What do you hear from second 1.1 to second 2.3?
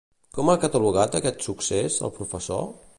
aquest succés, el